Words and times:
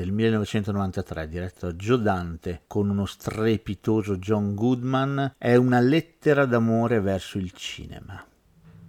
del 0.00 0.12
1993 0.12 1.28
diretto 1.28 1.66
da 1.66 1.72
Joe 1.74 2.00
Dante 2.00 2.62
con 2.66 2.88
uno 2.88 3.04
strepitoso 3.04 4.16
John 4.16 4.54
Goodman 4.54 5.34
è 5.36 5.56
una 5.56 5.78
lettera 5.78 6.46
d'amore 6.46 7.00
verso 7.00 7.36
il 7.36 7.52
cinema. 7.52 8.24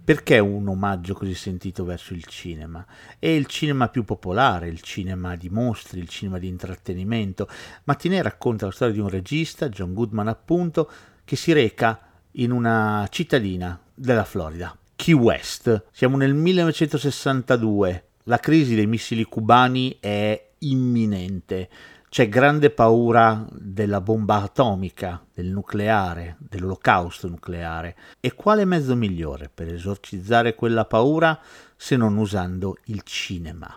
Perché 0.04 0.38
un 0.38 0.66
omaggio 0.66 1.12
così 1.12 1.34
sentito 1.34 1.84
verso 1.84 2.14
il 2.14 2.24
cinema? 2.24 2.84
È 3.18 3.26
il 3.26 3.44
cinema 3.44 3.88
più 3.88 4.04
popolare, 4.04 4.68
il 4.68 4.80
cinema 4.80 5.36
di 5.36 5.50
mostri, 5.50 6.00
il 6.00 6.08
cinema 6.08 6.38
di 6.38 6.48
intrattenimento. 6.48 7.46
Matinée 7.84 8.22
racconta 8.22 8.64
la 8.64 8.72
storia 8.72 8.94
di 8.94 9.00
un 9.00 9.10
regista, 9.10 9.68
John 9.68 9.92
Goodman 9.92 10.28
appunto, 10.28 10.90
che 11.24 11.36
si 11.36 11.52
reca 11.52 12.00
in 12.32 12.50
una 12.50 13.06
cittadina 13.10 13.78
della 13.94 14.24
Florida, 14.24 14.76
Key 14.96 15.14
West. 15.14 15.84
Siamo 15.92 16.16
nel 16.16 16.34
1962, 16.34 18.04
la 18.24 18.38
crisi 18.38 18.74
dei 18.74 18.86
missili 18.86 19.24
cubani 19.24 19.98
è 20.00 20.50
imminente. 20.62 21.68
C'è 22.08 22.28
grande 22.28 22.70
paura 22.70 23.46
della 23.50 24.00
bomba 24.00 24.42
atomica, 24.42 25.24
del 25.32 25.46
nucleare, 25.46 26.36
dell'olocausto 26.40 27.28
nucleare. 27.28 27.96
E 28.20 28.34
quale 28.34 28.66
mezzo 28.66 28.94
migliore 28.94 29.50
per 29.52 29.72
esorcizzare 29.72 30.54
quella 30.54 30.84
paura 30.84 31.38
se 31.74 31.96
non 31.96 32.18
usando 32.18 32.76
il 32.84 33.02
cinema? 33.02 33.74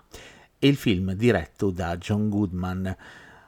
E 0.60 0.68
il 0.68 0.76
film 0.76 1.14
diretto 1.14 1.70
da 1.70 1.96
John 1.98 2.28
Goodman, 2.28 2.96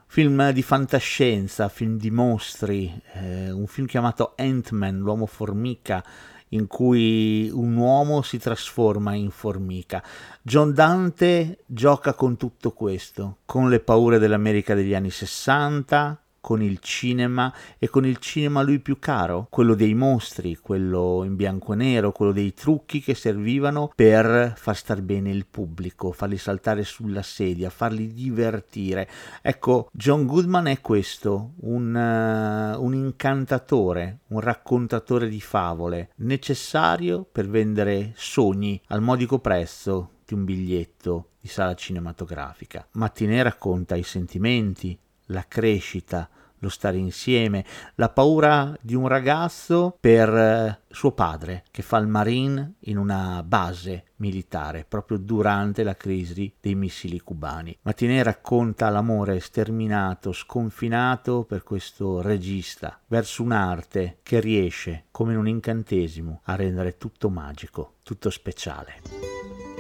film 0.08 0.52
di 0.52 0.62
fantascienza, 0.62 1.68
film 1.68 1.98
di 1.98 2.10
mostri, 2.10 3.02
eh, 3.14 3.52
un 3.52 3.68
film 3.68 3.88
chiamato 3.88 4.34
Ant-Man, 4.38 5.00
l'uomo 5.00 5.26
formica, 5.26 6.04
in 6.50 6.68
cui 6.68 7.50
un 7.52 7.76
uomo 7.76 8.22
si 8.22 8.38
trasforma 8.38 9.14
in 9.14 9.32
formica. 9.32 10.04
John 10.42 10.74
Dante 10.74 11.60
gioca 11.66 12.14
con 12.14 12.38
tutto 12.38 12.72
questo, 12.72 13.38
con 13.46 13.70
le 13.70 13.80
paure 13.80 14.20
dell'America 14.20 14.74
degli 14.74 14.94
anni 14.94 15.10
60, 15.10 16.22
con 16.40 16.62
il 16.62 16.80
cinema 16.80 17.54
e 17.78 17.90
con 17.90 18.06
il 18.06 18.18
cinema 18.18 18.60
a 18.60 18.64
lui 18.64 18.80
più 18.80 19.00
caro, 19.00 19.48
quello 19.50 19.76
dei 19.76 19.94
mostri, 19.94 20.58
quello 20.58 21.24
in 21.24 21.36
bianco 21.36 21.74
e 21.74 21.76
nero, 21.76 22.12
quello 22.12 22.32
dei 22.32 22.54
trucchi 22.54 23.02
che 23.02 23.16
servivano 23.16 23.92
per 23.96 24.54
far 24.56 24.76
star 24.76 25.02
bene 25.02 25.32
il 25.32 25.46
pubblico, 25.46 26.12
farli 26.12 26.38
saltare 26.38 26.84
sulla 26.84 27.22
sedia, 27.22 27.70
farli 27.70 28.14
divertire. 28.14 29.10
Ecco, 29.42 29.90
John 29.92 30.26
Goodman 30.26 30.68
è 30.68 30.82
questo, 30.82 31.54
un, 31.62 31.94
uh, 31.94 32.84
un 32.84 32.94
incantatore, 32.94 34.20
un 34.28 34.40
raccontatore 34.40 35.28
di 35.28 35.42
favole, 35.42 36.12
necessario 36.18 37.28
per 37.30 37.48
vendere 37.50 38.14
sogni 38.16 38.82
al 38.88 39.02
modico 39.02 39.40
prezzo 39.40 40.12
di 40.26 40.34
un 40.34 40.44
biglietto 40.44 41.30
di 41.40 41.48
sala 41.48 41.74
cinematografica. 41.74 42.86
Mattinè 42.92 43.42
racconta 43.42 43.96
i 43.96 44.04
sentimenti, 44.04 44.98
la 45.28 45.46
crescita, 45.48 46.30
lo 46.60 46.70
stare 46.70 46.98
insieme, 46.98 47.66
la 47.96 48.10
paura 48.10 48.76
di 48.82 48.96
un 48.96 49.08
ragazzo 49.08 49.96
per 50.00 50.30
eh, 50.30 50.80
suo 50.90 51.12
padre 51.12 51.64
che 51.72 51.82
fa 51.82 51.98
il 51.98 52.08
marine 52.08 52.76
in 52.82 52.98
una 52.98 53.44
base 53.44 54.06
militare 54.18 54.86
proprio 54.88 55.18
durante 55.18 55.84
la 55.84 55.96
crisi 55.96 56.52
dei 56.60 56.74
missili 56.76 57.20
cubani. 57.20 57.78
Matinè 57.84 58.24
racconta 58.24 58.90
l'amore 58.90 59.40
sterminato, 59.40 60.32
sconfinato 60.32 61.44
per 61.44 61.64
questo 61.64 62.22
regista 62.22 63.00
verso 63.08 63.44
un'arte 63.44 64.20
che 64.24 64.40
riesce, 64.40 65.06
come 65.12 65.34
in 65.34 65.40
un 65.40 65.48
incantesimo, 65.48 66.42
a 66.46 66.56
rendere 66.56 66.98
tutto 66.98 67.30
magico, 67.30 67.98
tutto 68.02 68.30
speciale. 68.30 69.77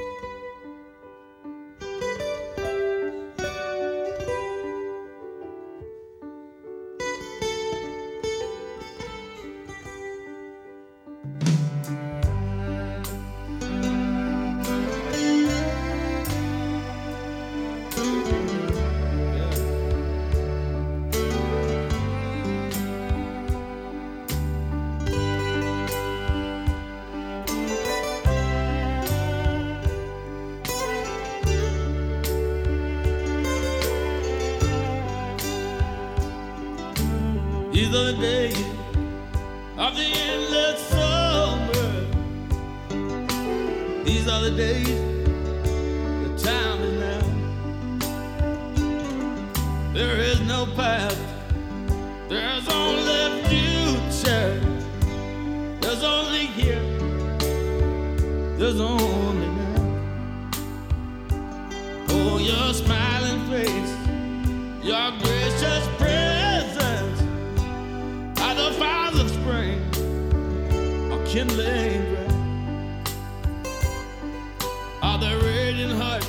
Are 37.87 38.11
the 38.11 38.17
days 38.19 38.65
of 39.77 39.95
the 39.95 40.03
endless 40.03 40.79
summer. 40.89 42.05
These 44.03 44.27
are 44.27 44.41
the 44.41 44.51
days, 44.51 44.99
the 46.23 46.29
time 46.37 46.81
is 46.81 46.93
now. 46.99 47.23
There 49.93 50.17
is 50.17 50.41
no 50.41 50.65
past, 50.75 51.17
there's 52.27 52.67
only 52.67 53.41
future. 53.47 54.59
There's 55.79 56.03
only 56.03 56.47
here, 56.47 56.83
there's 58.57 58.81
only 58.81 59.47
now. 59.47 59.81
Oh, 62.09 62.37
your 62.37 62.73
smiling 62.73 63.47
face, 63.49 63.93
your 64.85 65.16
are 75.03 75.19
the 75.19 75.39
radiant 75.43 75.93
heart, 75.93 76.25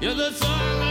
you're 0.00 0.14
the 0.14 0.30
song 0.30 0.89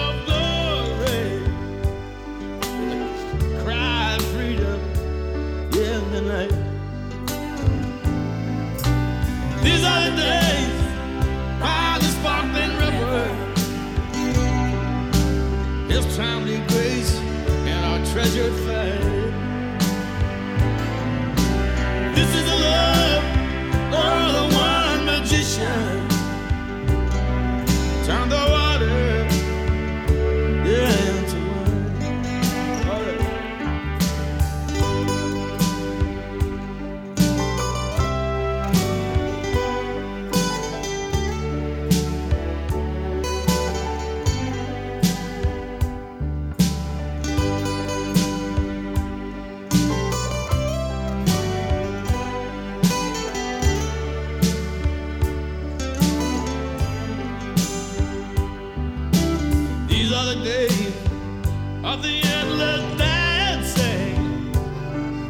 of 61.83 62.01
the 62.03 62.21
endless 62.23 62.97
dancing. 62.97 64.51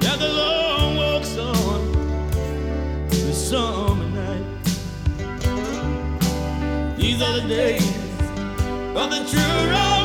Yeah, 0.02 0.16
the 0.16 0.30
long 0.30 0.98
walks 0.98 1.38
on 1.38 1.92
the 3.10 3.34
summer 3.34 4.10
night. 4.10 4.46
These 6.98 7.22
are 7.22 7.34
the 7.40 7.48
days 7.48 7.96
of 8.96 9.10
the 9.10 9.26
true 9.30 9.70
romancing. 9.70 9.99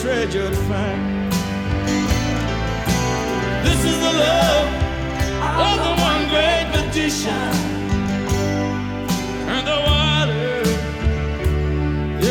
Treasure 0.00 0.48
to 0.48 0.56
find. 0.56 1.32
This 3.62 3.84
is 3.84 3.96
the 4.00 4.12
love 4.24 4.68
of 5.66 5.76
the 5.84 5.92
one 6.02 6.28
great 6.28 6.66
magician. 6.74 7.52
And 9.46 9.66
the 9.66 9.78
water 9.86 10.62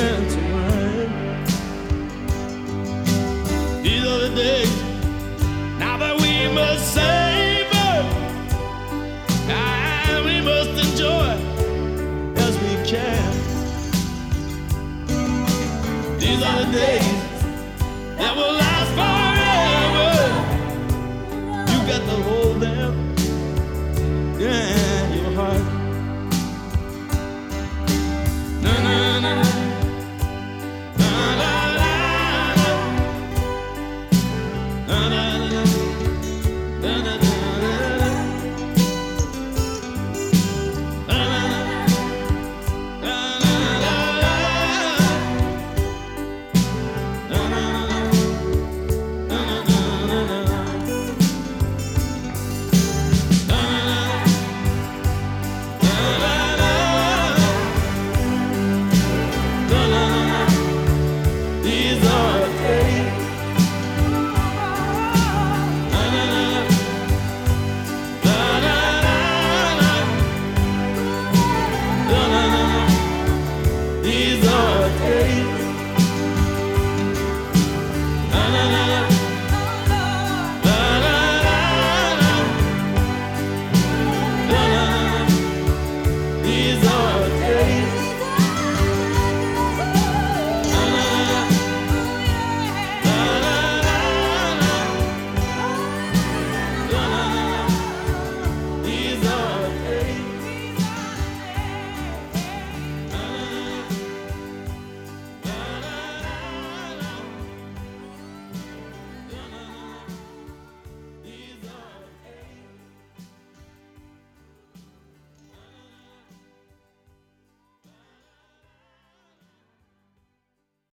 into 0.07 0.41
wine. 0.53 1.11
These 3.83 4.03
are 4.03 4.19
the 4.27 4.31
days 4.35 4.75
now 5.79 5.97
that 5.97 6.15
we 6.19 6.33
must 6.53 6.93
savor 6.93 8.03
and 9.47 10.25
we 10.25 10.41
must 10.41 10.71
enjoy 10.87 11.37
as 12.35 12.53
we 12.57 12.73
can. 12.89 13.31
These 16.19 16.41
are 16.43 16.65
the 16.65 16.71
days 16.71 17.28
that 18.19 18.35
will 18.35 18.53
last 18.53 18.91
forever. 18.99 20.11
You 21.71 21.79
got 21.91 22.01
to 22.09 22.17
hold 22.27 22.57
them, 22.61 23.15
yeah, 24.39 24.68